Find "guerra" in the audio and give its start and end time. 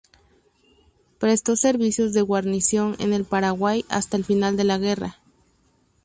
4.79-5.19